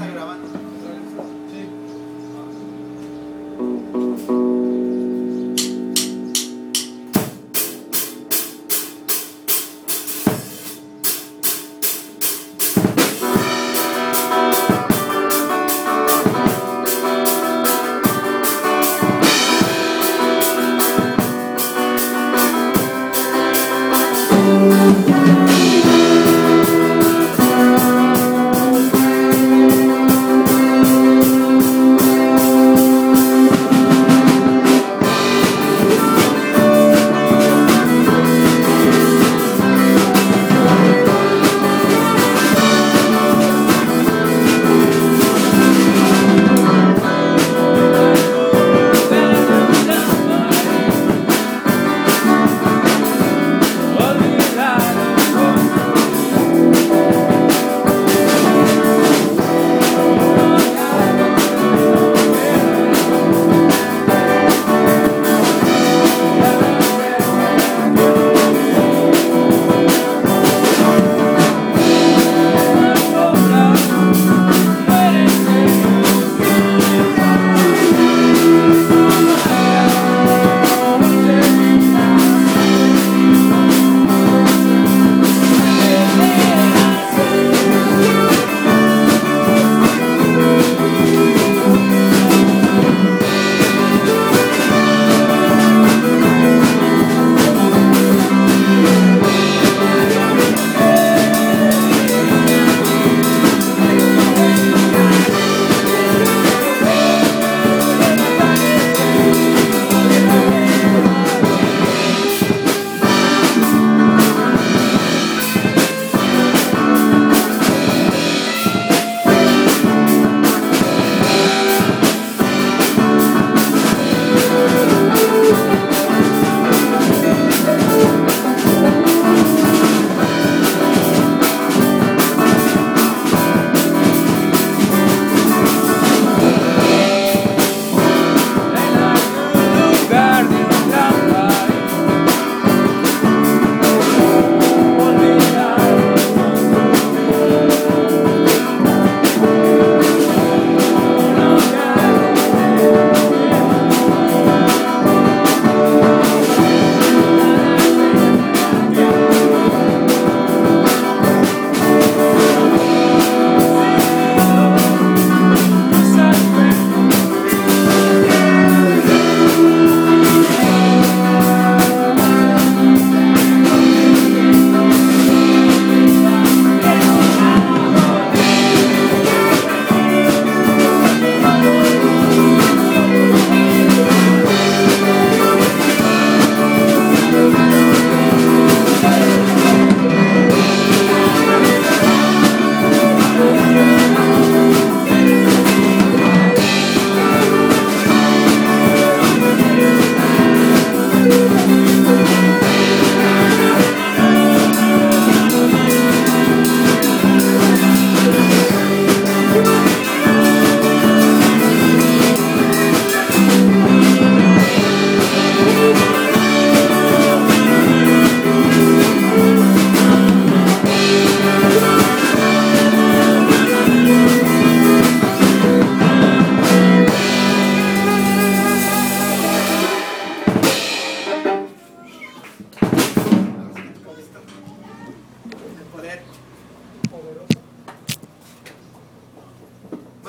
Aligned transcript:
Instagram. 0.00 0.29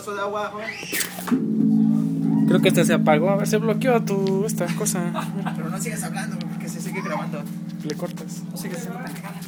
Vaso 0.00 0.14
de 0.14 0.20
agua, 0.20 0.50
joven. 0.50 0.70
Creo 2.48 2.60
que 2.60 2.68
este 2.68 2.84
se 2.84 2.94
apagó. 2.94 3.30
A 3.30 3.36
ver, 3.36 3.46
se 3.46 3.58
bloqueó 3.58 4.02
tu 4.02 4.44
esta 4.46 4.66
cosa. 4.74 5.12
Pero 5.56 5.68
no 5.68 5.78
sigas 5.78 6.02
hablando, 6.02 6.38
porque 6.38 6.68
se 6.68 6.80
sigue 6.80 7.02
grabando. 7.02 7.42
Le 7.84 7.94
cortas. 7.94 8.42
No 8.50 8.56
sigas 8.56 8.86
pendejadas. 8.86 9.46